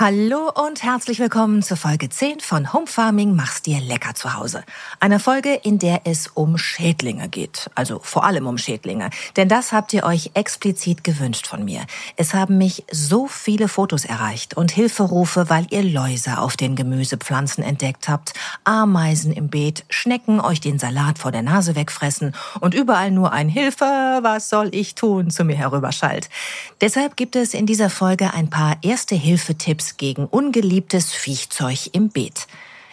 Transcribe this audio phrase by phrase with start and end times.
[0.00, 4.62] Hallo und herzlich willkommen zur Folge 10 von Home Farming Mach's dir lecker zu Hause.
[5.00, 7.68] Eine Folge, in der es um Schädlinge geht.
[7.74, 9.10] Also vor allem um Schädlinge.
[9.36, 11.84] Denn das habt ihr euch explizit gewünscht von mir.
[12.14, 17.64] Es haben mich so viele Fotos erreicht und Hilferufe, weil ihr Läuse auf den Gemüsepflanzen
[17.64, 23.10] entdeckt habt, Ameisen im Beet, Schnecken euch den Salat vor der Nase wegfressen und überall
[23.10, 26.30] nur ein Hilfe, was soll ich tun zu mir herüberschallt.
[26.80, 32.46] Deshalb gibt es in dieser Folge ein paar erste Hilfetipps gegen ungeliebtes Viechzeug im Beet.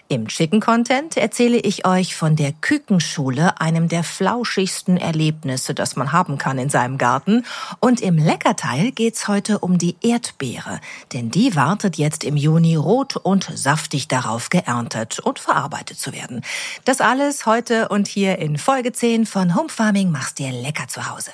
[0.08, 6.12] Im Chicken Content erzähle ich euch von der Kükenschule, einem der flauschigsten Erlebnisse, das man
[6.12, 7.44] haben kann in seinem Garten.
[7.80, 10.80] Und im Leckerteil geht's heute um die Erdbeere,
[11.12, 16.41] denn die wartet jetzt im Juni rot und saftig darauf geerntet und verarbeitet zu werden.
[16.85, 21.10] Das alles heute und hier in Folge 10 von Home Farming machst dir lecker zu
[21.10, 21.32] Hause.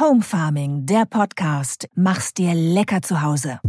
[0.00, 1.88] Home Farming, der Podcast.
[1.94, 3.60] Mach's dir lecker zu Hause.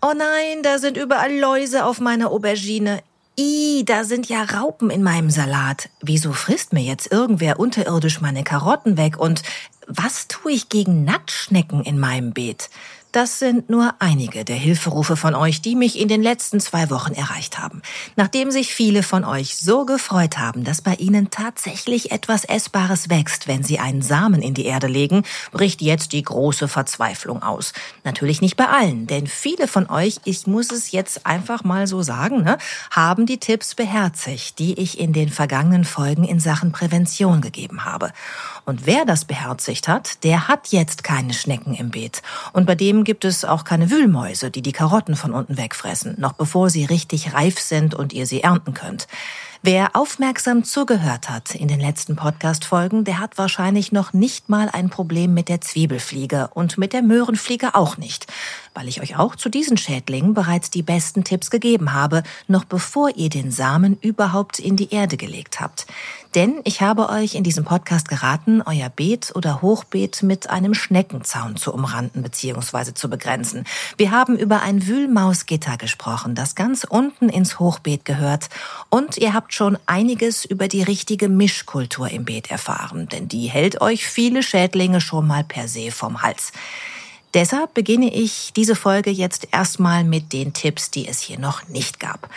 [0.00, 3.02] Oh nein, da sind überall Läuse auf meiner Aubergine.
[3.38, 5.90] Ih, da sind ja Raupen in meinem Salat.
[6.00, 9.18] Wieso frisst mir jetzt irgendwer unterirdisch meine Karotten weg?
[9.18, 9.42] Und
[9.86, 12.70] was tue ich gegen Nattschnecken in meinem Beet?
[13.14, 17.12] Das sind nur einige der Hilferufe von euch, die mich in den letzten zwei Wochen
[17.12, 17.80] erreicht haben.
[18.16, 23.46] Nachdem sich viele von euch so gefreut haben, dass bei ihnen tatsächlich etwas Essbares wächst,
[23.46, 27.72] wenn sie einen Samen in die Erde legen, bricht jetzt die große Verzweiflung aus.
[28.02, 32.02] Natürlich nicht bei allen, denn viele von euch, ich muss es jetzt einfach mal so
[32.02, 32.58] sagen, ne,
[32.90, 38.10] haben die Tipps beherzigt, die ich in den vergangenen Folgen in Sachen Prävention gegeben habe.
[38.64, 42.20] Und wer das beherzigt hat, der hat jetzt keine Schnecken im Beet.
[42.52, 46.32] Und bei dem gibt es auch keine Wühlmäuse, die die Karotten von unten wegfressen, noch
[46.32, 49.06] bevor sie richtig reif sind und ihr sie ernten könnt.
[49.66, 54.90] Wer aufmerksam zugehört hat in den letzten Podcast-Folgen, der hat wahrscheinlich noch nicht mal ein
[54.90, 58.26] Problem mit der Zwiebelfliege und mit der Möhrenfliege auch nicht,
[58.74, 63.16] weil ich euch auch zu diesen Schädlingen bereits die besten Tipps gegeben habe, noch bevor
[63.16, 65.86] ihr den Samen überhaupt in die Erde gelegt habt.
[66.34, 71.56] Denn ich habe euch in diesem Podcast geraten, euer Beet oder Hochbeet mit einem Schneckenzaun
[71.56, 72.92] zu umranden bzw.
[72.92, 73.64] zu begrenzen.
[73.96, 78.48] Wir haben über ein Wühlmausgitter gesprochen, das ganz unten ins Hochbeet gehört.
[78.90, 83.80] Und ihr habt schon einiges über die richtige Mischkultur im Beet erfahren, denn die hält
[83.80, 86.50] euch viele Schädlinge schon mal per se vom Hals.
[87.34, 91.98] Deshalb beginne ich diese Folge jetzt erstmal mit den Tipps, die es hier noch nicht
[91.98, 92.30] gab.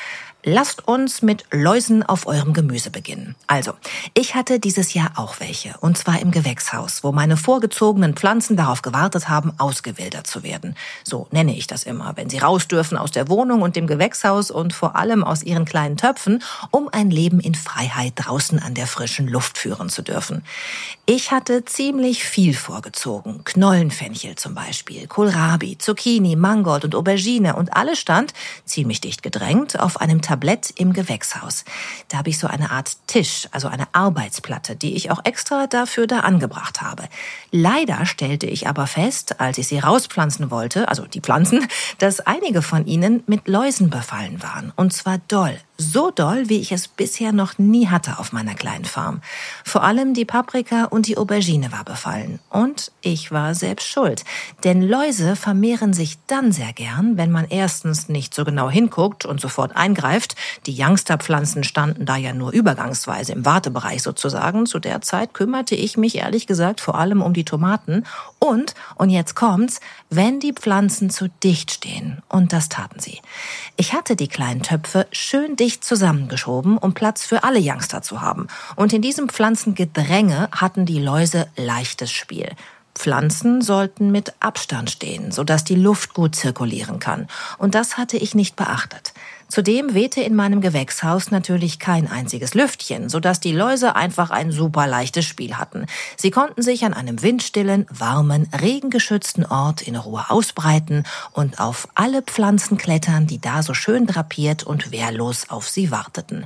[0.49, 3.35] Lasst uns mit Läusen auf eurem Gemüse beginnen.
[3.47, 3.73] Also,
[4.13, 8.81] ich hatte dieses Jahr auch welche, und zwar im Gewächshaus, wo meine vorgezogenen Pflanzen darauf
[8.81, 10.77] gewartet haben, ausgewildert zu werden.
[11.03, 14.49] So nenne ich das immer, wenn sie raus dürfen aus der Wohnung und dem Gewächshaus
[14.49, 16.41] und vor allem aus ihren kleinen Töpfen,
[16.71, 20.45] um ein Leben in Freiheit draußen an der frischen Luft führen zu dürfen.
[21.05, 23.43] Ich hatte ziemlich viel vorgezogen.
[23.43, 29.99] Knollenfenchel zum Beispiel, Kohlrabi, Zucchini, Mangold und Aubergine und alles stand, ziemlich dicht gedrängt, auf
[29.99, 31.65] einem Tablet Tablett im Gewächshaus.
[32.09, 36.05] Da habe ich so eine Art Tisch, also eine Arbeitsplatte, die ich auch extra dafür
[36.05, 37.05] da angebracht habe.
[37.51, 41.67] Leider stellte ich aber fest, als ich sie rauspflanzen wollte, also die Pflanzen,
[41.97, 44.71] dass einige von ihnen mit Läusen befallen waren.
[44.75, 45.57] Und zwar doll.
[45.79, 49.21] So doll, wie ich es bisher noch nie hatte auf meiner kleinen Farm.
[49.63, 52.39] Vor allem die Paprika und die Aubergine war befallen.
[52.49, 54.25] Und ich war selbst schuld.
[54.63, 59.39] Denn Läuse vermehren sich dann sehr gern, wenn man erstens nicht so genau hinguckt und
[59.39, 60.35] sofort eingreift.
[60.65, 64.65] Die Youngsterpflanzen standen da ja nur übergangsweise im Wartebereich sozusagen.
[64.65, 68.03] Zu der Zeit kümmerte ich mich ehrlich gesagt vor allem um die Tomaten.
[68.39, 72.23] Und, und jetzt kommt's, wenn die Pflanzen zu dicht stehen.
[72.29, 73.19] Und das taten sie.
[73.75, 78.21] Ich hatte die kleinen Töpfe schön dicht dicht zusammengeschoben, um Platz für alle Youngster zu
[78.21, 78.47] haben.
[78.77, 82.51] Und in diesem Pflanzengedränge hatten die Läuse leichtes Spiel.
[82.95, 87.27] Pflanzen sollten mit Abstand stehen, sodass die Luft gut zirkulieren kann.
[87.57, 89.13] Und das hatte ich nicht beachtet.
[89.49, 94.87] Zudem wehte in meinem Gewächshaus natürlich kein einziges Lüftchen, sodass die Läuse einfach ein super
[94.87, 95.85] leichtes Spiel hatten.
[96.17, 102.21] Sie konnten sich an einem windstillen, warmen, regengeschützten Ort in Ruhe ausbreiten und auf alle
[102.21, 106.45] Pflanzen klettern, die da so schön drapiert und wehrlos auf sie warteten.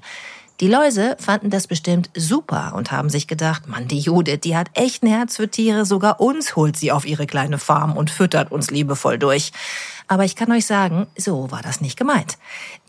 [0.61, 4.69] Die Läuse fanden das bestimmt super und haben sich gedacht, Mann, die Judith, die hat
[4.75, 8.51] echt ein Herz für Tiere, sogar uns holt sie auf ihre kleine Farm und füttert
[8.51, 9.53] uns liebevoll durch.
[10.11, 12.37] Aber ich kann euch sagen, so war das nicht gemeint.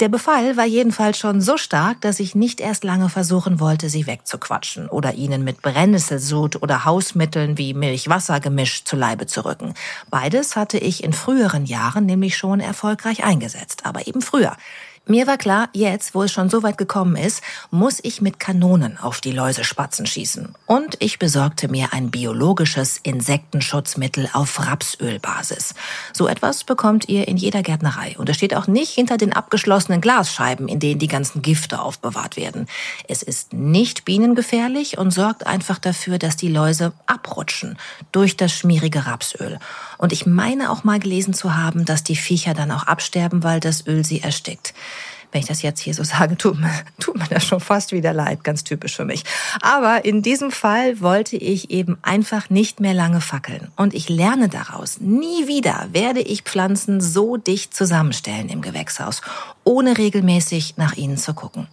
[0.00, 4.08] Der Befall war jedenfalls schon so stark, dass ich nicht erst lange versuchen wollte, sie
[4.08, 9.74] wegzuquatschen oder ihnen mit Brennnesselsud oder Hausmitteln wie Milch-Wasser-Gemisch zu Leibe zu rücken.
[10.10, 14.56] Beides hatte ich in früheren Jahren nämlich schon erfolgreich eingesetzt, aber eben früher.
[15.04, 18.98] Mir war klar, jetzt, wo es schon so weit gekommen ist, muss ich mit Kanonen
[18.98, 20.54] auf die Läusespatzen schießen.
[20.66, 25.74] Und ich besorgte mir ein biologisches Insektenschutzmittel auf Rapsölbasis.
[26.12, 28.14] So etwas bekommt ihr in jeder Gärtnerei.
[28.16, 32.36] Und es steht auch nicht hinter den abgeschlossenen Glasscheiben, in denen die ganzen Gifte aufbewahrt
[32.36, 32.68] werden.
[33.08, 37.76] Es ist nicht bienengefährlich und sorgt einfach dafür, dass die Läuse abrutschen
[38.12, 39.58] durch das schmierige Rapsöl.
[39.98, 43.58] Und ich meine auch mal gelesen zu haben, dass die Viecher dann auch absterben, weil
[43.58, 44.74] das Öl sie erstickt.
[45.32, 46.70] Wenn ich das jetzt hier so sage, tut mir,
[47.00, 49.24] tut mir das schon fast wieder leid, ganz typisch für mich.
[49.60, 53.68] Aber in diesem Fall wollte ich eben einfach nicht mehr lange fackeln.
[53.76, 59.22] Und ich lerne daraus, nie wieder werde ich Pflanzen so dicht zusammenstellen im Gewächshaus,
[59.64, 61.66] ohne regelmäßig nach ihnen zu gucken.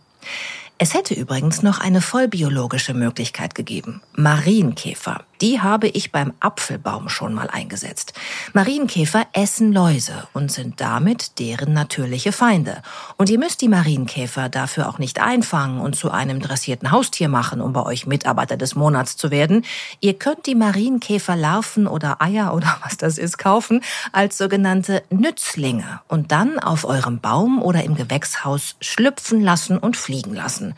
[0.81, 4.01] Es hätte übrigens noch eine vollbiologische Möglichkeit gegeben.
[4.15, 5.25] Marienkäfer.
[5.41, 8.13] Die habe ich beim Apfelbaum schon mal eingesetzt.
[8.53, 12.81] Marienkäfer essen Läuse und sind damit deren natürliche Feinde.
[13.17, 17.61] Und ihr müsst die Marienkäfer dafür auch nicht einfangen und zu einem dressierten Haustier machen,
[17.61, 19.65] um bei euch Mitarbeiter des Monats zu werden.
[20.01, 26.31] Ihr könnt die Marienkäferlarven oder Eier oder was das ist kaufen als sogenannte Nützlinge und
[26.31, 30.68] dann auf eurem Baum oder im Gewächshaus schlüpfen lassen und fliegen lassen.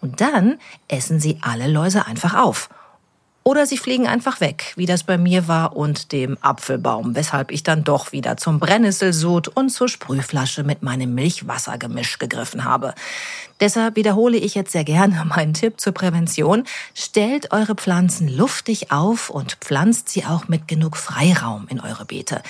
[0.00, 0.58] Und dann
[0.88, 2.68] essen sie alle Läuse einfach auf.
[3.42, 7.62] Oder sie fliegen einfach weg, wie das bei mir war und dem Apfelbaum, weshalb ich
[7.62, 12.94] dann doch wieder zum Brennnesselsud und zur Sprühflasche mit meinem Milchwassergemisch gegriffen habe.
[13.60, 16.64] Deshalb wiederhole ich jetzt sehr gerne meinen Tipp zur Prävention.
[16.94, 22.42] Stellt eure Pflanzen luftig auf und pflanzt sie auch mit genug Freiraum in eure Beete,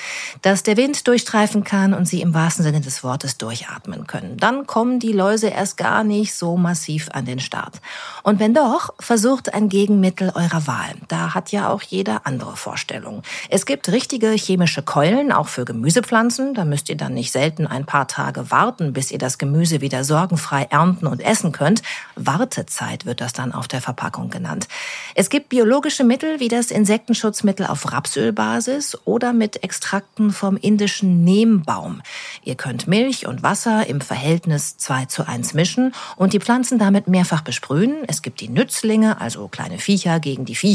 [0.43, 4.37] dass der Wind durchstreifen kann und sie im wahrsten Sinne des Wortes durchatmen können.
[4.39, 7.81] Dann kommen die Läuse erst gar nicht so massiv an den Start.
[8.25, 10.80] Und wenn doch, versucht ein Gegenmittel eurer Wahl.
[11.09, 13.23] Da hat ja auch jeder andere Vorstellungen.
[13.49, 16.55] Es gibt richtige chemische Keulen, auch für Gemüsepflanzen.
[16.55, 20.05] Da müsst ihr dann nicht selten ein paar Tage warten, bis ihr das Gemüse wieder
[20.05, 21.83] sorgenfrei ernten ernten und essen könnt.
[22.17, 24.69] Wartezeit wird das dann auf der Verpackung genannt.
[25.15, 32.03] Es gibt biologische Mittel wie das Insektenschutzmittel auf Rapsölbasis oder mit Extrakten vom indischen Nehmbaum.
[32.45, 37.09] Ihr könnt Milch und Wasser im Verhältnis 2 zu 1 mischen und die Pflanzen damit
[37.09, 38.05] mehrfach besprühen.
[38.07, 40.70] Es gibt die Nützlinge, also kleine Viecher gegen die Viecher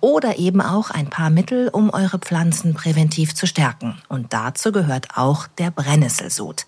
[0.00, 3.98] oder eben auch ein paar Mittel, um eure Pflanzen präventiv zu stärken.
[4.08, 6.66] Und dazu gehört auch der Brennesselsud.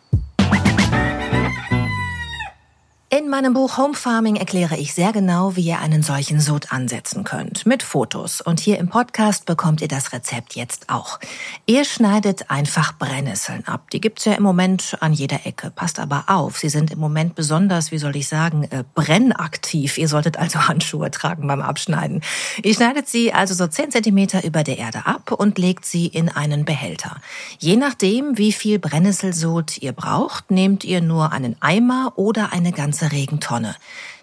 [3.14, 7.24] In meinem Buch Home Farming erkläre ich sehr genau, wie ihr einen solchen Sud ansetzen
[7.24, 7.66] könnt.
[7.66, 8.40] Mit Fotos.
[8.40, 11.20] Und hier im Podcast bekommt ihr das Rezept jetzt auch.
[11.66, 13.90] Ihr schneidet einfach Brennnesseln ab.
[13.90, 15.70] Die gibt's ja im Moment an jeder Ecke.
[15.70, 16.56] Passt aber auf.
[16.56, 19.98] Sie sind im Moment besonders, wie soll ich sagen, äh, brennaktiv.
[19.98, 22.22] Ihr solltet also Handschuhe tragen beim Abschneiden.
[22.62, 26.30] Ihr schneidet sie also so 10 Zentimeter über der Erde ab und legt sie in
[26.30, 27.20] einen Behälter.
[27.58, 33.01] Je nachdem, wie viel Brennnesselsud ihr braucht, nehmt ihr nur einen Eimer oder eine ganze
[33.02, 33.74] ganze Regentonne.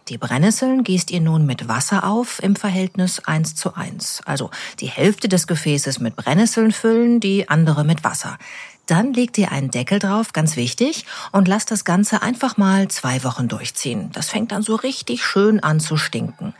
[0.07, 4.21] Die Brennnesseln gießt ihr nun mit Wasser auf im Verhältnis 1 zu 1.
[4.25, 4.49] Also
[4.79, 8.37] die Hälfte des Gefäßes mit Brennnesseln füllen, die andere mit Wasser.
[8.89, 13.23] Dann legt ihr einen Deckel drauf, ganz wichtig, und lasst das Ganze einfach mal zwei
[13.23, 14.09] Wochen durchziehen.
[14.13, 16.55] Das fängt dann so richtig schön an zu stinken.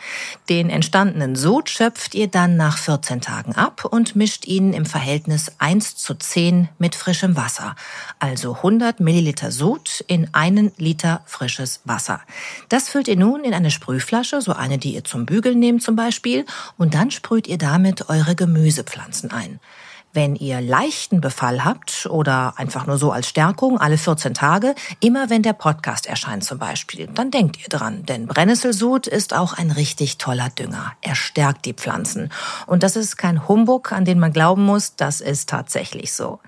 [0.48, 5.54] Den entstandenen Sud schöpft ihr dann nach 14 Tagen ab und mischt ihn im Verhältnis
[5.58, 7.76] 1 zu 10 mit frischem Wasser.
[8.20, 12.22] Also 100 Milliliter Sud in einen Liter frisches Wasser.
[12.70, 15.96] Das füllt ihr nun in eine Sprühflasche, so eine, die ihr zum Bügeln nehmt zum
[15.96, 16.46] Beispiel,
[16.78, 19.60] und dann sprüht ihr damit eure Gemüsepflanzen ein.
[20.12, 25.30] Wenn ihr leichten Befall habt oder einfach nur so als Stärkung alle 14 Tage, immer
[25.30, 29.70] wenn der Podcast erscheint zum Beispiel, dann denkt ihr dran, denn Brennesselsud ist auch ein
[29.70, 30.94] richtig toller Dünger.
[31.02, 32.32] Er stärkt die Pflanzen.
[32.66, 36.40] Und das ist kein Humbug, an den man glauben muss, das ist tatsächlich so.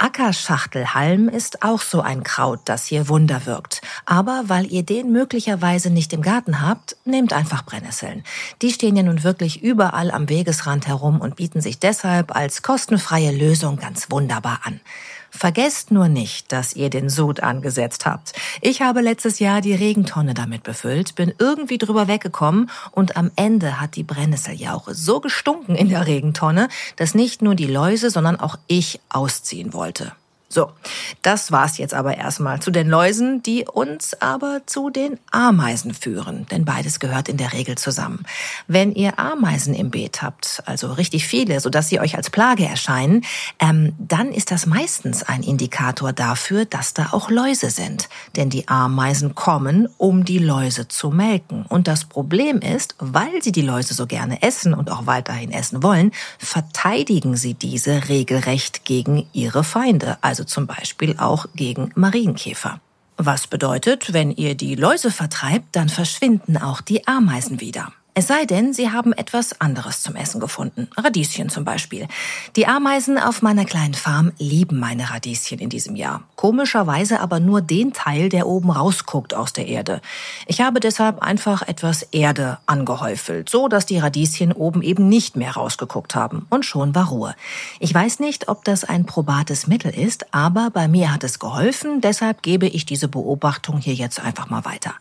[0.00, 3.82] Ackerschachtelhalm ist auch so ein Kraut, das hier Wunder wirkt.
[4.06, 8.22] Aber weil ihr den möglicherweise nicht im Garten habt, nehmt einfach Brennnesseln.
[8.62, 13.32] Die stehen ja nun wirklich überall am Wegesrand herum und bieten sich deshalb als kostenfreie
[13.32, 14.80] Lösung ganz wunderbar an.
[15.30, 18.32] Vergesst nur nicht, dass ihr den Sud angesetzt habt.
[18.60, 23.80] Ich habe letztes Jahr die Regentonne damit befüllt, bin irgendwie drüber weggekommen und am Ende
[23.80, 28.56] hat die Brennnesseljauche so gestunken in der Regentonne, dass nicht nur die Läuse, sondern auch
[28.66, 30.12] ich ausziehen wollte.
[30.50, 30.72] So,
[31.20, 36.46] das war's jetzt aber erstmal zu den Läusen, die uns aber zu den Ameisen führen,
[36.50, 38.24] denn beides gehört in der Regel zusammen.
[38.66, 43.26] Wenn ihr Ameisen im Beet habt, also richtig viele, sodass sie euch als Plage erscheinen,
[43.58, 48.68] ähm, dann ist das meistens ein Indikator dafür, dass da auch Läuse sind, denn die
[48.68, 51.66] Ameisen kommen, um die Läuse zu melken.
[51.68, 55.82] Und das Problem ist, weil sie die Läuse so gerne essen und auch weiterhin essen
[55.82, 60.16] wollen, verteidigen sie diese regelrecht gegen ihre Feinde.
[60.22, 62.80] Also also zum Beispiel auch gegen Marienkäfer.
[63.16, 67.92] Was bedeutet, wenn ihr die Läuse vertreibt, dann verschwinden auch die Ameisen wieder.
[68.18, 70.88] Es sei denn, sie haben etwas anderes zum Essen gefunden.
[70.96, 72.08] Radieschen zum Beispiel.
[72.56, 76.24] Die Ameisen auf meiner kleinen Farm lieben meine Radieschen in diesem Jahr.
[76.34, 80.00] Komischerweise aber nur den Teil, der oben rausguckt aus der Erde.
[80.48, 85.52] Ich habe deshalb einfach etwas Erde angehäufelt, so dass die Radieschen oben eben nicht mehr
[85.52, 86.44] rausgeguckt haben.
[86.50, 87.36] Und schon war Ruhe.
[87.78, 92.00] Ich weiß nicht, ob das ein probates Mittel ist, aber bei mir hat es geholfen,
[92.00, 94.94] deshalb gebe ich diese Beobachtung hier jetzt einfach mal weiter.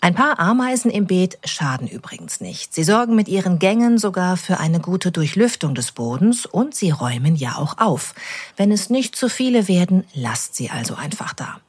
[0.00, 2.72] Ein paar Ameisen im Beet schaden übrigens nicht.
[2.72, 7.34] Sie sorgen mit ihren Gängen sogar für eine gute Durchlüftung des Bodens und sie räumen
[7.34, 8.14] ja auch auf.
[8.56, 11.60] Wenn es nicht zu viele werden, lasst sie also einfach da.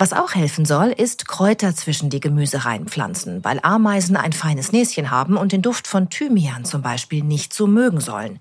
[0.00, 5.10] Was auch helfen soll, ist Kräuter zwischen die Gemüsereihen pflanzen, weil Ameisen ein feines Näschen
[5.10, 8.38] haben und den Duft von Thymian zum Beispiel nicht so mögen sollen.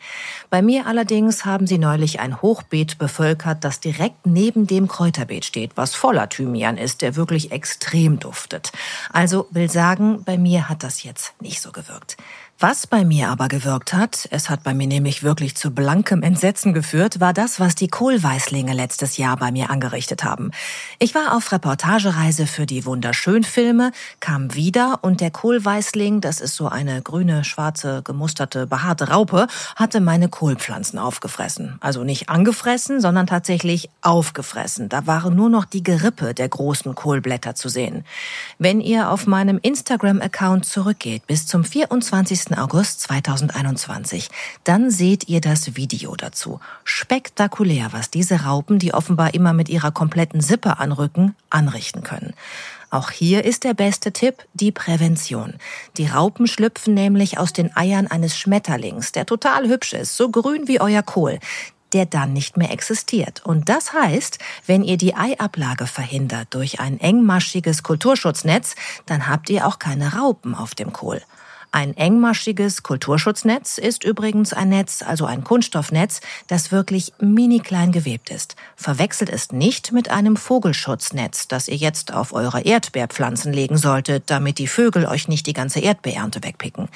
[0.52, 5.72] Bei mir allerdings haben sie neulich ein Hochbeet bevölkert, das direkt neben dem Kräuterbeet steht,
[5.76, 8.72] was voller Thymian ist, der wirklich extrem duftet.
[9.12, 12.18] Also will sagen, bei mir hat das jetzt nicht so gewirkt.
[12.60, 16.74] Was bei mir aber gewirkt hat, es hat bei mir nämlich wirklich zu blankem Entsetzen
[16.74, 20.50] geführt, war das, was die Kohlweißlinge letztes Jahr bei mir angerichtet haben.
[20.98, 26.68] Ich war auf Reportagereise für die Wunderschönfilme, kam wieder und der Kohlweißling, das ist so
[26.68, 29.46] eine grüne, schwarze, gemusterte, behaarte Raupe,
[29.76, 31.78] hatte meine Kohlpflanzen aufgefressen.
[31.80, 34.90] Also nicht angefressen, sondern tatsächlich aufgefressen.
[34.90, 38.04] Da waren nur noch die Gerippe der großen Kohlblätter zu sehen.
[38.58, 42.47] Wenn ihr auf meinem Instagram-Account zurückgeht bis zum 24.
[42.56, 44.30] August 2021.
[44.64, 46.60] Dann seht ihr das Video dazu.
[46.84, 52.34] Spektakulär, was diese Raupen, die offenbar immer mit ihrer kompletten Sippe anrücken, anrichten können.
[52.90, 55.56] Auch hier ist der beste Tipp die Prävention.
[55.98, 60.68] Die Raupen schlüpfen nämlich aus den Eiern eines Schmetterlings, der total hübsch ist, so grün
[60.68, 61.40] wie euer Kohl
[61.94, 63.46] der dann nicht mehr existiert.
[63.46, 68.76] Und das heißt, wenn ihr die Eiablage verhindert durch ein engmaschiges Kulturschutznetz,
[69.06, 71.22] dann habt ihr auch keine Raupen auf dem Kohl.
[71.72, 78.30] Ein engmaschiges Kulturschutznetz ist übrigens ein Netz, also ein Kunststoffnetz, das wirklich mini klein gewebt
[78.30, 78.56] ist.
[78.78, 84.60] Verwechselt es nicht mit einem Vogelschutznetz, das ihr jetzt auf eure Erdbeerpflanzen legen solltet, damit
[84.60, 86.88] die Vögel euch nicht die ganze Erdbeerernte wegpicken.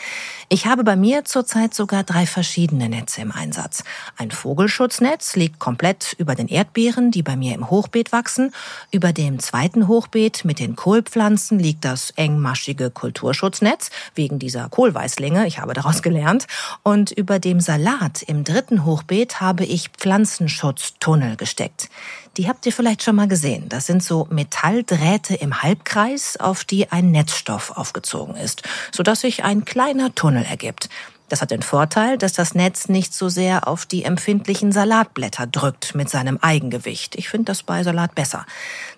[0.47, 3.83] Ich habe bei mir zurzeit sogar drei verschiedene Netze im Einsatz.
[4.17, 8.53] Ein Vogelschutznetz liegt komplett über den Erdbeeren, die bei mir im Hochbeet wachsen.
[8.89, 15.47] Über dem zweiten Hochbeet mit den Kohlpflanzen liegt das engmaschige Kulturschutznetz wegen dieser dieser Kohlweißlinge,
[15.47, 16.45] ich habe daraus gelernt.
[16.83, 21.89] Und über dem Salat im dritten Hochbeet habe ich Pflanzenschutztunnel gesteckt.
[22.37, 23.67] Die habt ihr vielleicht schon mal gesehen.
[23.69, 29.65] Das sind so Metalldrähte im Halbkreis, auf die ein Netzstoff aufgezogen ist, sodass sich ein
[29.65, 30.89] kleiner Tunnel ergibt.
[31.31, 35.95] Das hat den Vorteil, dass das Netz nicht so sehr auf die empfindlichen Salatblätter drückt
[35.95, 37.15] mit seinem Eigengewicht.
[37.15, 38.45] Ich finde das bei Salat besser.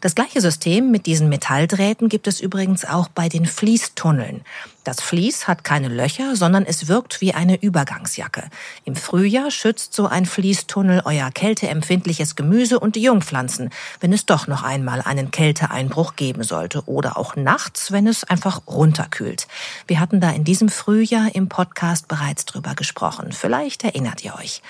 [0.02, 4.42] Das gleiche System mit diesen Metalldrähten gibt es übrigens auch bei den Fließtunneln.
[4.84, 8.50] Das Vlies hat keine Löcher, sondern es wirkt wie eine Übergangsjacke.
[8.84, 13.70] Im Frühjahr schützt so ein Fließtunnel euer kälteempfindliches Gemüse und die Jungpflanzen,
[14.02, 18.62] wenn es doch noch einmal einen Kälteeinbruch geben sollte oder auch nachts, wenn es einfach
[18.68, 19.48] runterkühlt.
[19.88, 23.32] Wir hatten da in diesem Frühjahr im Podcast bereits drüber gesprochen.
[23.32, 24.62] Vielleicht erinnert ihr euch.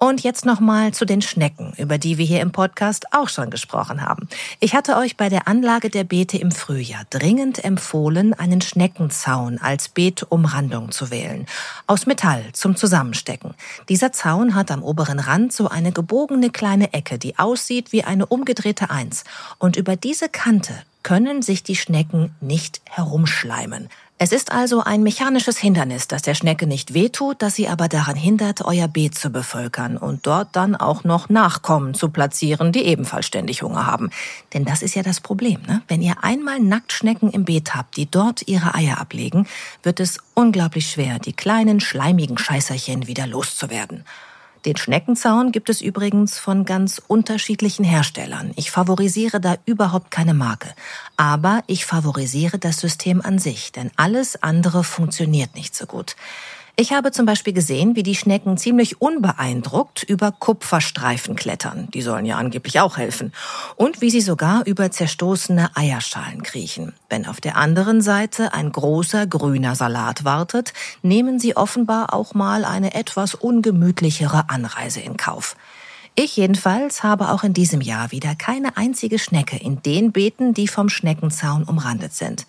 [0.00, 4.00] Und jetzt nochmal zu den Schnecken, über die wir hier im Podcast auch schon gesprochen
[4.00, 4.28] haben.
[4.60, 9.88] Ich hatte euch bei der Anlage der Beete im Frühjahr dringend empfohlen, einen Schneckenzaun als
[9.88, 11.46] Beetumrandung zu wählen.
[11.88, 13.54] Aus Metall zum Zusammenstecken.
[13.88, 18.26] Dieser Zaun hat am oberen Rand so eine gebogene kleine Ecke, die aussieht wie eine
[18.26, 19.24] umgedrehte Eins.
[19.58, 23.88] Und über diese Kante können sich die Schnecken nicht herumschleimen.
[24.20, 28.16] Es ist also ein mechanisches Hindernis, das der Schnecke nicht wehtut, das sie aber daran
[28.16, 33.26] hindert, euer Beet zu bevölkern und dort dann auch noch Nachkommen zu platzieren, die ebenfalls
[33.26, 34.10] ständig Hunger haben.
[34.54, 35.60] Denn das ist ja das Problem.
[35.68, 35.82] Ne?
[35.86, 39.46] Wenn ihr einmal Nacktschnecken im Beet habt, die dort ihre Eier ablegen,
[39.84, 44.04] wird es unglaublich schwer, die kleinen schleimigen Scheißerchen wieder loszuwerden.
[44.68, 48.52] Den Schneckenzaun gibt es übrigens von ganz unterschiedlichen Herstellern.
[48.54, 50.74] Ich favorisiere da überhaupt keine Marke.
[51.16, 56.16] Aber ich favorisiere das System an sich, denn alles andere funktioniert nicht so gut.
[56.80, 61.88] Ich habe zum Beispiel gesehen, wie die Schnecken ziemlich unbeeindruckt über Kupferstreifen klettern.
[61.92, 63.32] Die sollen ja angeblich auch helfen.
[63.74, 66.92] Und wie sie sogar über zerstoßene Eierschalen kriechen.
[67.10, 72.64] Wenn auf der anderen Seite ein großer grüner Salat wartet, nehmen sie offenbar auch mal
[72.64, 75.56] eine etwas ungemütlichere Anreise in Kauf.
[76.14, 80.68] Ich jedenfalls habe auch in diesem Jahr wieder keine einzige Schnecke in den Beeten, die
[80.68, 82.46] vom Schneckenzaun umrandet sind.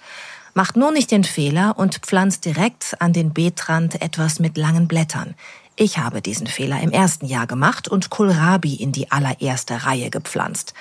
[0.59, 5.35] Macht nur nicht den Fehler und pflanzt direkt an den Beetrand etwas mit langen Blättern.
[5.77, 10.73] Ich habe diesen Fehler im ersten Jahr gemacht und Kohlrabi in die allererste Reihe gepflanzt.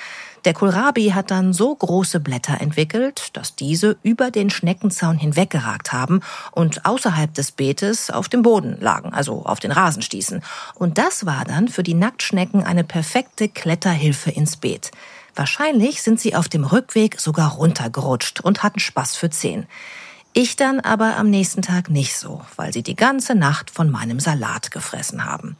[0.44, 6.22] Der Kohlrabi hat dann so große Blätter entwickelt, dass diese über den Schneckenzaun hinweggeragt haben
[6.50, 10.42] und außerhalb des Beetes auf dem Boden lagen, also auf den Rasen stießen.
[10.74, 14.90] Und das war dann für die Nacktschnecken eine perfekte Kletterhilfe ins Beet.
[15.38, 19.68] Wahrscheinlich sind sie auf dem Rückweg sogar runtergerutscht und hatten Spaß für zehn.
[20.32, 24.18] Ich dann aber am nächsten Tag nicht so, weil sie die ganze Nacht von meinem
[24.18, 25.56] Salat gefressen haben.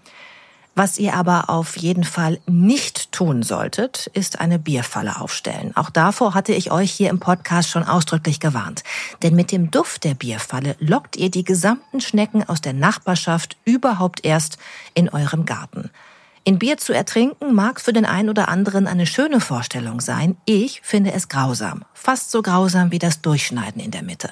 [0.75, 5.71] Was ihr aber auf jeden Fall nicht tun solltet, ist eine Bierfalle aufstellen.
[5.77, 8.83] Auch davor hatte ich euch hier im Podcast schon ausdrücklich gewarnt.
[9.23, 14.25] Denn mit dem Duft der Bierfalle lockt ihr die gesamten Schnecken aus der Nachbarschaft überhaupt
[14.25, 14.59] erst
[14.95, 15.91] in eurem Garten.
[16.45, 20.37] In Bier zu ertrinken mag für den einen oder anderen eine schöne Vorstellung sein.
[20.45, 21.85] Ich finde es grausam.
[21.95, 24.31] Fast so grausam wie das Durchschneiden in der Mitte.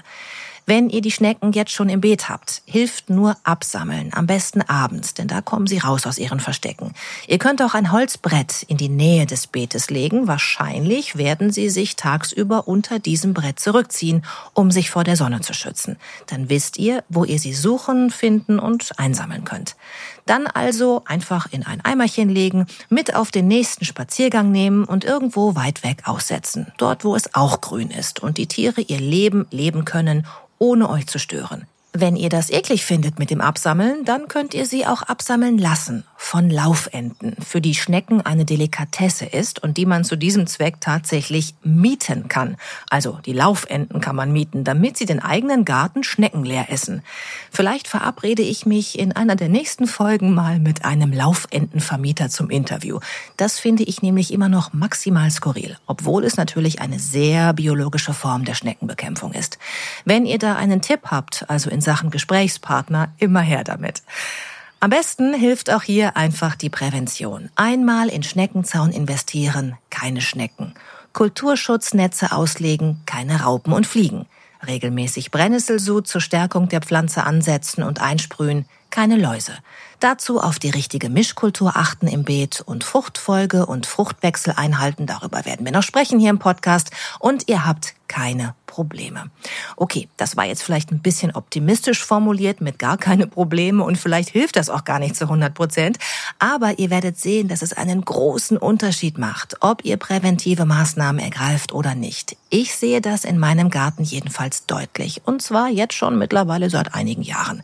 [0.69, 5.15] Wenn ihr die Schnecken jetzt schon im Beet habt, hilft nur absammeln, am besten abends,
[5.15, 6.93] denn da kommen sie raus aus ihren Verstecken.
[7.29, 10.27] Ihr könnt auch ein Holzbrett in die Nähe des Beetes legen.
[10.27, 15.55] Wahrscheinlich werden sie sich tagsüber unter diesem Brett zurückziehen, um sich vor der Sonne zu
[15.55, 15.99] schützen.
[16.27, 19.77] Dann wisst ihr, wo ihr sie suchen, finden und einsammeln könnt.
[20.27, 25.55] Dann also einfach in ein Eimerchen legen, mit auf den nächsten Spaziergang nehmen und irgendwo
[25.55, 26.73] weit weg aussetzen.
[26.79, 30.27] Dort, wo es auch grün ist und die Tiere ihr Leben leben können,
[30.59, 31.67] ohne euch zu stören.
[31.93, 36.05] Wenn ihr das eklig findet mit dem Absammeln, dann könnt ihr sie auch absammeln lassen
[36.17, 41.55] von Laufenten, für die Schnecken eine Delikatesse ist und die man zu diesem Zweck tatsächlich
[41.63, 42.57] mieten kann.
[42.91, 47.03] Also die Laufenten kann man mieten, damit sie den eigenen Garten schneckenleer essen.
[47.51, 53.01] Vielleicht verabrede ich mich in einer der nächsten Folgen mal mit einem Laufentenvermieter zum Interview.
[53.37, 58.45] Das finde ich nämlich immer noch maximal skurril, obwohl es natürlich eine sehr biologische Form
[58.45, 59.59] der Schneckenbekämpfung ist.
[60.05, 64.03] Wenn ihr da einen Tipp habt, also in Sachen Gesprächspartner, immer her damit.
[64.79, 67.49] Am besten hilft auch hier einfach die Prävention.
[67.57, 70.75] Einmal in Schneckenzaun investieren, keine Schnecken.
[71.15, 74.27] Kulturschutznetze auslegen, keine Raupen und Fliegen.
[74.67, 79.53] Regelmäßig Brennesselsud zur Stärkung der Pflanze ansetzen und einsprühen, keine Läuse.
[80.01, 85.05] Dazu auf die richtige Mischkultur achten im Beet und Fruchtfolge und Fruchtwechsel einhalten.
[85.05, 86.93] Darüber werden wir noch sprechen hier im Podcast.
[87.19, 89.31] Und ihr habt keine Probleme.
[89.77, 94.31] Okay, das war jetzt vielleicht ein bisschen optimistisch formuliert mit gar keine Probleme und vielleicht
[94.31, 95.99] hilft das auch gar nicht zu 100 Prozent.
[96.39, 101.73] Aber ihr werdet sehen, dass es einen großen Unterschied macht, ob ihr präventive Maßnahmen ergreift
[101.73, 102.37] oder nicht.
[102.49, 105.21] Ich sehe das in meinem Garten jedenfalls deutlich.
[105.27, 107.63] Und zwar jetzt schon mittlerweile seit einigen Jahren.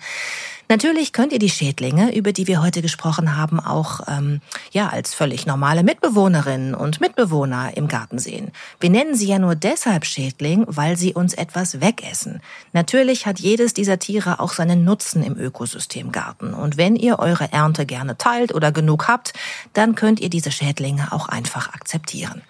[0.73, 5.13] Natürlich könnt ihr die Schädlinge, über die wir heute gesprochen haben, auch ähm, ja als
[5.13, 8.53] völlig normale Mitbewohnerinnen und Mitbewohner im Garten sehen.
[8.81, 12.41] Wir nennen sie ja nur deshalb Schädling, weil sie uns etwas wegessen.
[12.73, 16.55] Natürlich hat jedes dieser Tiere auch seinen Nutzen im Ökosystem Garten.
[16.55, 19.35] Und wenn ihr eure Ernte gerne teilt oder genug habt,
[19.75, 22.41] dann könnt ihr diese Schädlinge auch einfach akzeptieren.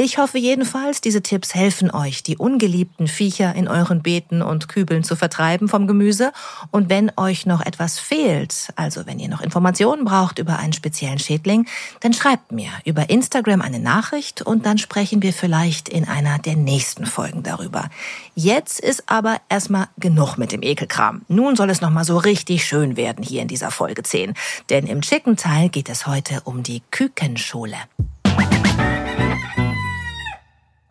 [0.00, 5.02] Ich hoffe jedenfalls, diese Tipps helfen euch, die ungeliebten Viecher in euren Beeten und Kübeln
[5.02, 6.30] zu vertreiben vom Gemüse.
[6.70, 11.18] Und wenn euch noch etwas fehlt, also wenn ihr noch Informationen braucht über einen speziellen
[11.18, 11.66] Schädling,
[11.98, 16.54] dann schreibt mir über Instagram eine Nachricht und dann sprechen wir vielleicht in einer der
[16.54, 17.90] nächsten Folgen darüber.
[18.36, 21.22] Jetzt ist aber erstmal genug mit dem Ekelkram.
[21.26, 24.34] Nun soll es nochmal so richtig schön werden hier in dieser Folge 10.
[24.70, 27.78] Denn im Chicken-Teil geht es heute um die Kükenschule.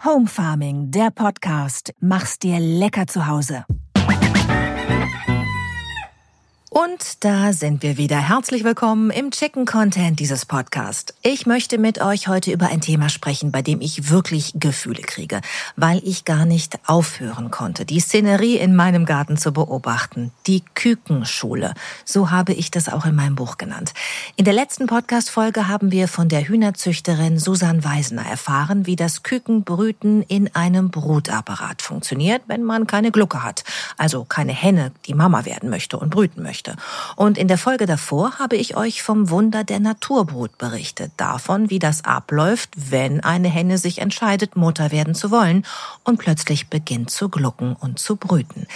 [0.03, 1.91] Home Farming, der Podcast.
[1.99, 3.65] Mach's dir lecker zu Hause.
[6.69, 8.17] Und da sind wir wieder.
[8.17, 11.13] Herzlich willkommen im Chicken Content dieses Podcast.
[11.21, 15.39] Ich möchte mit euch heute über ein Thema sprechen, bei dem ich wirklich Gefühle kriege,
[15.77, 20.33] weil ich gar nicht aufhören konnte, die Szenerie in meinem Garten zu beobachten.
[20.45, 21.73] Die Kükenschule.
[22.03, 23.93] So habe ich das auch in meinem Buch genannt.
[24.35, 30.21] In der letzten Podcast-Folge haben wir von der Hühnerzüchterin Susan Weisner erfahren, wie das Kükenbrüten
[30.23, 33.63] in einem Brutapparat funktioniert, wenn man keine Glucke hat.
[33.95, 36.75] Also keine Henne, die Mama werden möchte und brüten möchte möchte.
[37.15, 41.79] Und in der Folge davor habe ich euch vom Wunder der Naturbrut berichtet, davon, wie
[41.79, 45.65] das abläuft, wenn eine Henne sich entscheidet, Mutter werden zu wollen
[46.03, 48.67] und plötzlich beginnt zu glucken und zu brüten.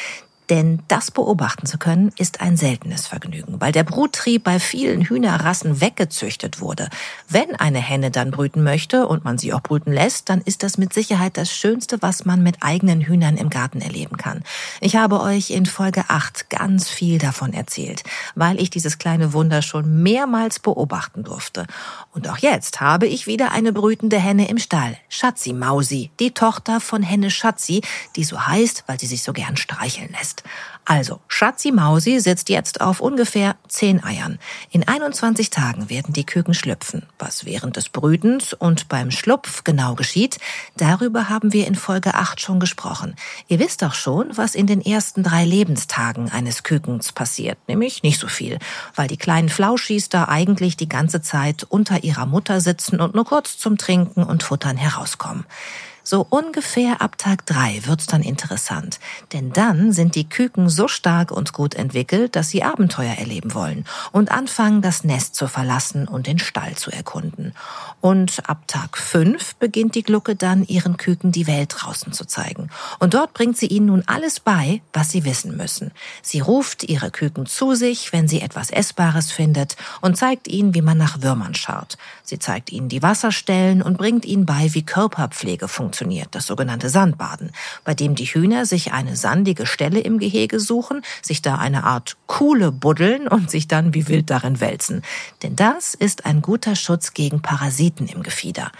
[0.51, 5.79] Denn das beobachten zu können, ist ein seltenes Vergnügen, weil der Bruttrieb bei vielen Hühnerrassen
[5.79, 6.89] weggezüchtet wurde.
[7.29, 10.77] Wenn eine Henne dann brüten möchte und man sie auch brüten lässt, dann ist das
[10.77, 14.43] mit Sicherheit das Schönste, was man mit eigenen Hühnern im Garten erleben kann.
[14.81, 18.03] Ich habe euch in Folge 8 ganz viel davon erzählt,
[18.35, 21.65] weil ich dieses kleine Wunder schon mehrmals beobachten durfte.
[22.13, 24.97] Und auch jetzt habe ich wieder eine brütende Henne im Stall.
[25.07, 27.81] Schatzi Mausi, die Tochter von Henne Schatzi,
[28.17, 30.40] die so heißt, weil sie sich so gern streicheln lässt.
[30.83, 34.39] Also, Schatzi Mausi sitzt jetzt auf ungefähr zehn Eiern.
[34.71, 37.05] In 21 Tagen werden die Küken schlüpfen.
[37.19, 40.39] Was während des Brütens und beim Schlupf genau geschieht,
[40.77, 43.15] darüber haben wir in Folge 8 schon gesprochen.
[43.47, 47.59] Ihr wisst doch schon, was in den ersten drei Lebenstagen eines Kükens passiert.
[47.67, 48.57] Nämlich nicht so viel,
[48.95, 53.25] weil die kleinen Flauschis da eigentlich die ganze Zeit unter ihrer Mutter sitzen und nur
[53.25, 55.45] kurz zum Trinken und Futtern herauskommen.
[56.03, 58.99] So ungefähr ab Tag drei wird's dann interessant,
[59.33, 63.85] denn dann sind die Küken so stark und gut entwickelt, dass sie Abenteuer erleben wollen
[64.11, 67.53] und anfangen, das Nest zu verlassen und den Stall zu erkunden.
[68.01, 72.69] Und ab Tag fünf beginnt die Glucke dann, ihren Küken die Welt draußen zu zeigen.
[72.99, 75.91] Und dort bringt sie ihnen nun alles bei, was sie wissen müssen.
[76.23, 80.81] Sie ruft ihre Küken zu sich, wenn sie etwas Essbares findet und zeigt ihnen, wie
[80.81, 81.97] man nach Würmern schaut.
[82.23, 85.90] Sie zeigt ihnen die Wasserstellen und bringt ihnen bei, wie Körperpflege funktioniert,
[86.31, 87.51] das sogenannte Sandbaden,
[87.83, 92.17] bei dem die Hühner sich eine sandige Stelle im Gehege suchen, sich da eine Art
[92.27, 95.01] Kuhle buddeln und sich dann wie wild darin wälzen.
[95.43, 98.71] Denn das ist ein guter Schutz gegen Parasiten im Gefieder.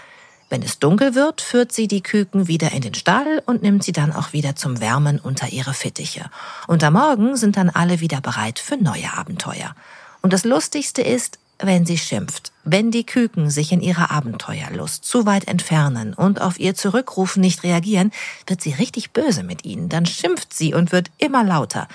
[0.52, 3.92] Wenn es dunkel wird, führt sie die Küken wieder in den Stall und nimmt sie
[3.92, 6.26] dann auch wieder zum Wärmen unter ihre Fittiche.
[6.66, 9.74] Und am Morgen sind dann alle wieder bereit für neue Abenteuer.
[10.20, 12.52] Und das Lustigste ist, wenn sie schimpft.
[12.64, 17.62] Wenn die Küken sich in ihrer Abenteuerlust zu weit entfernen und auf ihr Zurückrufen nicht
[17.62, 18.12] reagieren,
[18.46, 19.88] wird sie richtig böse mit ihnen.
[19.88, 21.88] Dann schimpft sie und wird immer lauter.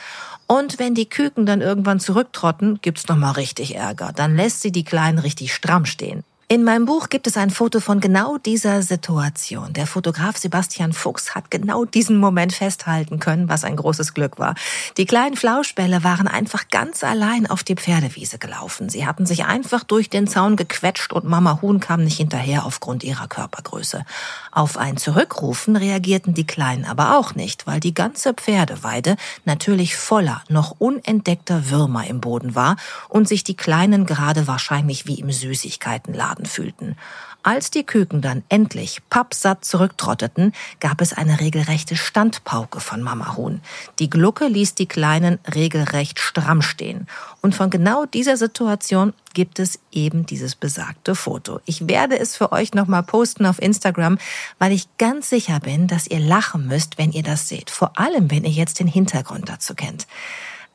[0.47, 4.13] Und wenn die Küken dann irgendwann zurücktrotten, gibt's nochmal richtig Ärger.
[4.15, 6.23] Dann lässt sie die Kleinen richtig stramm stehen.
[6.49, 9.73] In meinem Buch gibt es ein Foto von genau dieser Situation.
[9.73, 14.55] Der Fotograf Sebastian Fuchs hat genau diesen Moment festhalten können, was ein großes Glück war.
[14.95, 18.87] Die kleinen Flauschbälle waren einfach ganz allein auf die Pferdewiese gelaufen.
[18.87, 23.03] Sie hatten sich einfach durch den Zaun gequetscht und Mama Huhn kam nicht hinterher aufgrund
[23.03, 24.05] ihrer Körpergröße.
[24.49, 30.41] Auf ein Zurückrufen reagierten die Kleinen aber auch nicht, weil die ganze Pferdeweide natürlich voller,
[30.47, 32.77] noch unentdeckter Würmer im Boden war
[33.09, 36.95] und sich die Kleinen gerade wahrscheinlich wie im Süßigkeitenladen Schaden fühlten.
[37.43, 43.61] Als die Küken dann endlich pappsatt zurücktrotteten, gab es eine regelrechte Standpauke von Mama Huhn.
[43.99, 47.07] Die Glucke ließ die Kleinen regelrecht stramm stehen.
[47.41, 51.61] Und von genau dieser Situation gibt es eben dieses besagte Foto.
[51.65, 54.17] Ich werde es für euch nochmal posten auf Instagram,
[54.59, 57.69] weil ich ganz sicher bin, dass ihr lachen müsst, wenn ihr das seht.
[57.69, 60.05] Vor allem, wenn ihr jetzt den Hintergrund dazu kennt.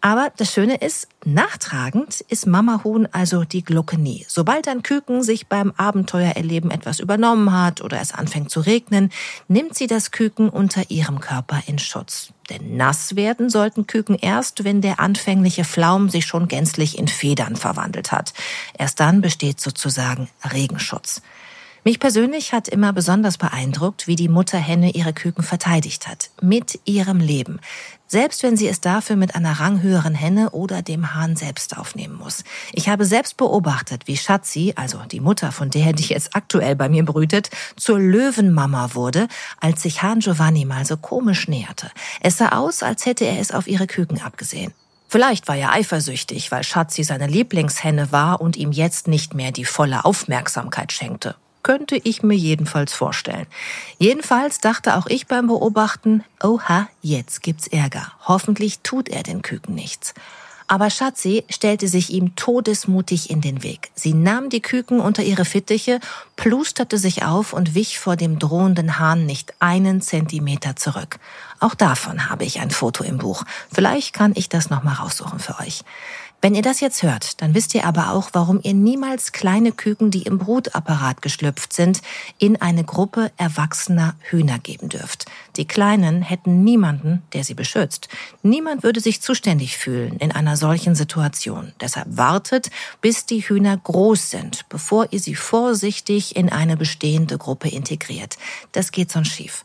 [0.05, 4.27] Aber das Schöne ist, nachtragend ist Mama Huhn also die Glucke nie.
[4.27, 9.13] Sobald ein Küken sich beim Abenteuererleben etwas übernommen hat oder es anfängt zu regnen,
[9.47, 12.33] nimmt sie das Küken unter ihrem Körper in Schutz.
[12.51, 17.55] Denn nass werden sollten Küken erst, wenn der anfängliche Flaum sich schon gänzlich in Federn
[17.55, 18.35] verwandelt hat.
[18.77, 21.23] Erst dann besteht sozusagen Regenschutz.
[21.85, 26.31] Mich persönlich hat immer besonders beeindruckt, wie die Mutterhenne ihre Küken verteidigt hat.
[26.41, 27.59] Mit ihrem Leben.
[28.07, 32.45] Selbst wenn sie es dafür mit einer ranghöheren Henne oder dem Hahn selbst aufnehmen muss.
[32.73, 36.89] Ich habe selbst beobachtet, wie Schatzi, also die Mutter von der, die jetzt aktuell bei
[36.89, 39.27] mir brütet, zur Löwenmama wurde,
[39.61, 41.91] als sich Hahn Giovanni mal so komisch näherte.
[42.21, 44.73] Es sah aus, als hätte er es auf ihre Küken abgesehen.
[45.09, 49.65] Vielleicht war er eifersüchtig, weil Schatzi seine Lieblingshenne war und ihm jetzt nicht mehr die
[49.65, 53.47] volle Aufmerksamkeit schenkte könnte ich mir jedenfalls vorstellen.
[53.99, 58.13] Jedenfalls dachte auch ich beim Beobachten, oha, jetzt gibt's Ärger.
[58.27, 60.15] Hoffentlich tut er den Küken nichts.
[60.73, 63.91] Aber Schatzi stellte sich ihm todesmutig in den Weg.
[63.95, 66.01] Sie nahm die Küken unter ihre Fittiche,
[66.37, 71.19] plusterte sich auf und wich vor dem drohenden Hahn nicht einen Zentimeter zurück.
[71.61, 73.45] Auch davon habe ich ein Foto im Buch.
[73.71, 75.85] Vielleicht kann ich das nochmal raussuchen für euch.
[76.45, 80.11] Wenn ihr das jetzt hört, dann wisst ihr aber auch, warum ihr niemals kleine Küken,
[80.11, 82.03] die im Brutapparat geschlüpft sind,
[82.37, 85.27] in eine Gruppe erwachsener Hühner geben dürft.
[85.57, 88.09] Die Kleinen hätten niemanden, der sie beschützt.
[88.43, 91.71] Niemand würde sich zuständig fühlen in einer solchen Situation.
[91.81, 97.69] Deshalb wartet, bis die Hühner groß sind, bevor ihr sie vorsichtig in eine bestehende Gruppe
[97.69, 98.37] integriert.
[98.73, 99.63] Das geht sonst schief.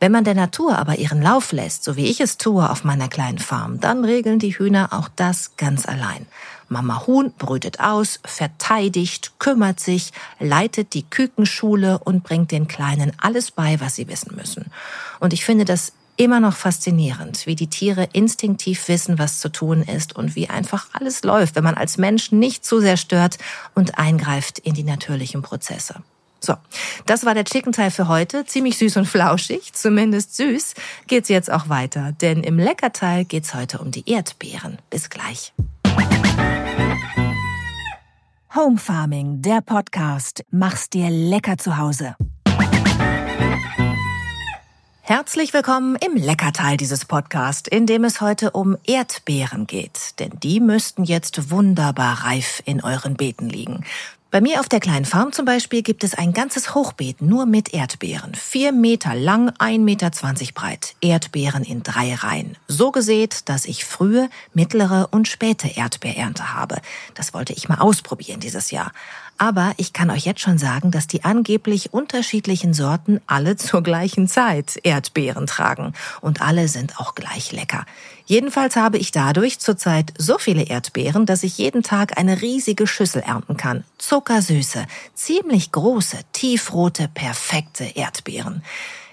[0.00, 3.08] Wenn man der Natur aber ihren Lauf lässt, so wie ich es tue auf meiner
[3.08, 6.26] kleinen Farm, dann regeln die Hühner auch das ganz allein.
[6.68, 13.50] Mama Huhn brütet aus, verteidigt, kümmert sich, leitet die Kükenschule und bringt den Kleinen alles
[13.50, 14.66] bei, was sie wissen müssen.
[15.18, 19.82] Und ich finde das Immer noch faszinierend, wie die Tiere instinktiv wissen, was zu tun
[19.82, 23.38] ist und wie einfach alles läuft, wenn man als Mensch nicht zu sehr stört
[23.76, 26.02] und eingreift in die natürlichen Prozesse.
[26.40, 26.54] So,
[27.06, 28.44] das war der Chicken Teil für heute.
[28.44, 30.74] Ziemlich süß und flauschig, zumindest süß,
[31.06, 32.12] geht's jetzt auch weiter.
[32.20, 34.78] Denn im Leckerteil geht's heute um die Erdbeeren.
[34.90, 35.52] Bis gleich.
[38.54, 40.44] Home Farming, der Podcast.
[40.50, 42.16] Mach's dir lecker zu Hause.
[45.08, 50.18] Herzlich willkommen im Leckerteil dieses Podcasts, in dem es heute um Erdbeeren geht.
[50.18, 53.84] Denn die müssten jetzt wunderbar reif in euren Beeten liegen.
[54.30, 57.72] Bei mir auf der kleinen Farm zum Beispiel gibt es ein ganzes Hochbeet nur mit
[57.72, 58.34] Erdbeeren.
[58.34, 60.96] Vier Meter lang, ein Meter zwanzig breit.
[61.00, 62.58] Erdbeeren in drei Reihen.
[62.66, 66.76] So gesät, dass ich frühe, mittlere und späte Erdbeerernte habe.
[67.14, 68.92] Das wollte ich mal ausprobieren dieses Jahr.
[69.38, 74.26] Aber ich kann euch jetzt schon sagen, dass die angeblich unterschiedlichen Sorten alle zur gleichen
[74.26, 75.94] Zeit Erdbeeren tragen.
[76.20, 77.86] Und alle sind auch gleich lecker.
[78.26, 83.22] Jedenfalls habe ich dadurch zurzeit so viele Erdbeeren, dass ich jeden Tag eine riesige Schüssel
[83.22, 83.84] ernten kann.
[83.96, 88.62] Zuckersüße, ziemlich große, tiefrote, perfekte Erdbeeren.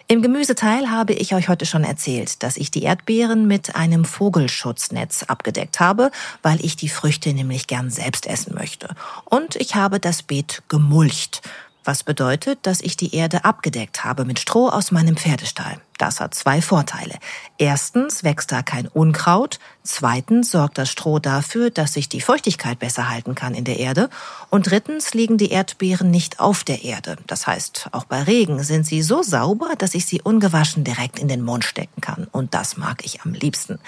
[0.07, 5.23] Im Gemüseteil habe ich euch heute schon erzählt, dass ich die Erdbeeren mit einem Vogelschutznetz
[5.23, 6.11] abgedeckt habe,
[6.43, 8.89] weil ich die Früchte nämlich gern selbst essen möchte.
[9.23, 11.41] Und ich habe das Beet gemulcht,
[11.83, 15.81] was bedeutet, dass ich die Erde abgedeckt habe mit Stroh aus meinem Pferdestall.
[15.97, 17.15] Das hat zwei Vorteile.
[17.57, 19.59] Erstens wächst da kein Unkraut.
[19.83, 24.09] Zweitens sorgt das Stroh dafür, dass sich die Feuchtigkeit besser halten kann in der Erde.
[24.49, 27.15] Und drittens liegen die Erdbeeren nicht auf der Erde.
[27.27, 31.29] Das heißt, auch bei Regen sind sie so sauber, dass ich sie ungewaschen direkt in
[31.29, 32.27] den Mund stecken kann.
[32.31, 33.79] Und das mag ich am liebsten.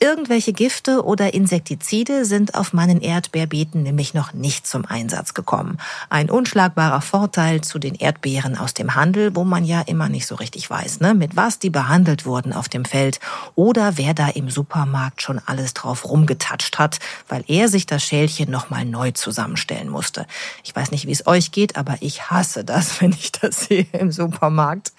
[0.00, 5.78] Irgendwelche Gifte oder Insektizide sind auf meinen Erdbeerbeeten nämlich noch nicht zum Einsatz gekommen.
[6.08, 10.34] Ein unschlagbarer Vorteil zu den Erdbeeren aus dem Handel, wo man ja immer nicht so
[10.34, 11.14] richtig weiß, ne?
[11.14, 13.20] mit was die behandelt wurden auf dem Feld
[13.54, 18.50] oder wer da im Supermarkt schon alles drauf rumgetatscht hat, weil er sich das Schälchen
[18.50, 20.26] nochmal neu zusammenstellen musste.
[20.64, 23.86] Ich weiß nicht, wie es euch geht, aber ich hasse das, wenn ich das sehe
[23.92, 24.92] im Supermarkt.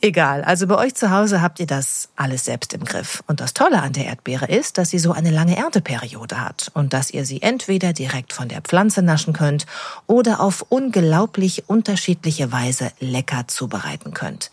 [0.00, 3.24] Egal, also bei euch zu Hause habt ihr das alles selbst im Griff.
[3.26, 6.92] Und das Tolle an der Erdbeere ist, dass sie so eine lange Ernteperiode hat und
[6.92, 9.66] dass ihr sie entweder direkt von der Pflanze naschen könnt
[10.06, 14.52] oder auf unglaublich unterschiedliche Weise lecker zubereiten könnt.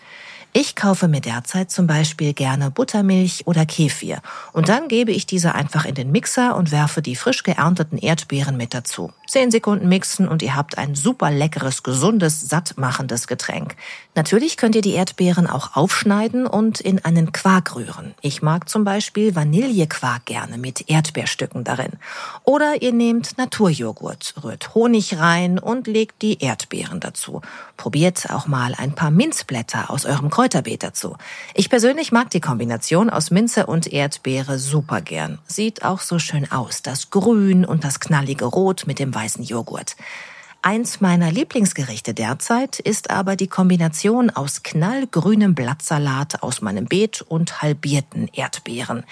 [0.57, 4.21] Ich kaufe mir derzeit zum Beispiel gerne Buttermilch oder Kefir
[4.53, 8.55] und dann gebe ich diese einfach in den Mixer und werfe die frisch geernteten Erdbeeren
[8.55, 9.11] mit dazu.
[9.27, 13.75] Zehn Sekunden mixen und ihr habt ein super leckeres, gesundes, sattmachendes Getränk.
[14.13, 18.13] Natürlich könnt ihr die Erdbeeren auch aufschneiden und in einen Quark rühren.
[18.21, 21.93] Ich mag zum Beispiel Vanillequark gerne mit Erdbeerstücken darin.
[22.43, 27.41] Oder ihr nehmt Naturjoghurt, rührt Honig rein und legt die Erdbeeren dazu.
[27.77, 31.17] Probiert auch mal ein paar Minzblätter aus eurem Kräuterbeet dazu.
[31.53, 35.39] Ich persönlich mag die Kombination aus Minze und Erdbeere super gern.
[35.47, 36.83] Sieht auch so schön aus.
[36.83, 39.95] Das Grün und das knallige Rot mit dem weißen Joghurt.
[40.61, 47.61] Eins meiner Lieblingsgerichte derzeit ist aber die Kombination aus knallgrünem Blattsalat aus meinem Beet und
[47.61, 49.03] halbierten Erdbeeren.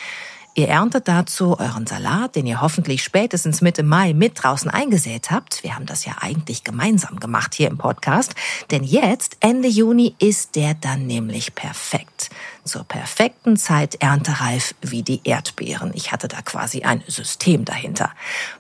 [0.56, 5.64] Ihr erntet dazu euren Salat, den ihr hoffentlich spätestens Mitte Mai mit draußen eingesät habt.
[5.64, 8.36] Wir haben das ja eigentlich gemeinsam gemacht hier im Podcast.
[8.70, 12.30] Denn jetzt, Ende Juni, ist der dann nämlich perfekt
[12.64, 15.92] zur perfekten Zeit erntereif wie die Erdbeeren.
[15.94, 18.12] Ich hatte da quasi ein System dahinter.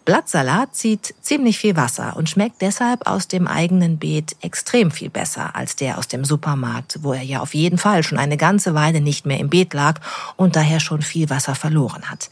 [0.05, 5.55] Blattsalat zieht ziemlich viel Wasser und schmeckt deshalb aus dem eigenen Beet extrem viel besser
[5.55, 9.01] als der aus dem Supermarkt, wo er ja auf jeden Fall schon eine ganze Weile
[9.01, 9.99] nicht mehr im Beet lag
[10.35, 12.29] und daher schon viel Wasser verloren hat.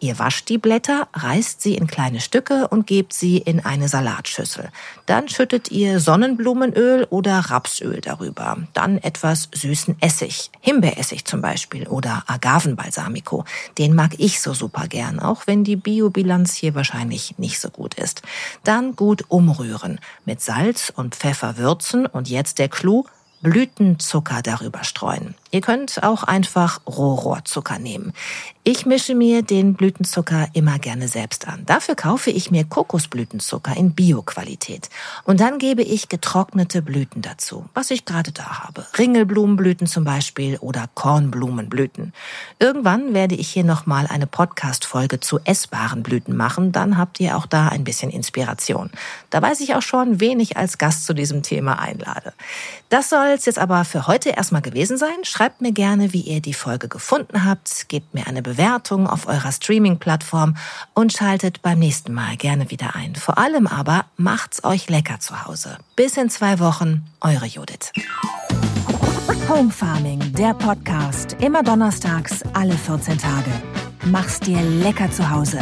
[0.00, 4.68] Ihr wascht die Blätter, reißt sie in kleine Stücke und gebt sie in eine Salatschüssel.
[5.06, 8.58] Dann schüttet ihr Sonnenblumenöl oder Rapsöl darüber.
[8.74, 13.44] Dann etwas süßen Essig, Himbeeressig zum Beispiel oder Agavenbalsamico.
[13.76, 17.94] Den mag ich so super gern, auch wenn die Biobilanz hier wahrscheinlich nicht so gut
[17.94, 18.22] ist.
[18.62, 23.04] Dann gut umrühren, mit Salz und Pfeffer würzen und jetzt der Clou,
[23.40, 25.34] Blütenzucker darüber streuen.
[25.50, 28.12] Ihr könnt auch einfach Rohrohrzucker nehmen.
[28.70, 31.62] Ich mische mir den Blütenzucker immer gerne selbst an.
[31.64, 34.90] Dafür kaufe ich mir Kokosblütenzucker in Bio-Qualität.
[35.24, 38.86] Und dann gebe ich getrocknete Blüten dazu, was ich gerade da habe.
[38.98, 42.12] Ringelblumenblüten zum Beispiel oder Kornblumenblüten.
[42.58, 46.70] Irgendwann werde ich hier nochmal eine Podcast-Folge zu essbaren Blüten machen.
[46.70, 48.90] Dann habt ihr auch da ein bisschen Inspiration.
[49.30, 52.34] Da weiß ich auch schon, wen ich als Gast zu diesem Thema einlade.
[52.90, 55.24] Das soll es jetzt aber für heute erstmal gewesen sein.
[55.24, 59.52] Schreibt mir gerne, wie ihr die Folge gefunden habt, gebt mir eine Bewertung auf eurer
[59.52, 60.56] Streaming-Plattform
[60.92, 63.14] und schaltet beim nächsten Mal gerne wieder ein.
[63.14, 65.78] Vor allem aber macht's euch lecker zu Hause.
[65.94, 67.92] Bis in zwei Wochen, eure Judith.
[69.48, 73.52] Home Farming, der Podcast, immer donnerstags, alle 14 Tage.
[74.06, 75.60] Mach's dir lecker zu Hause.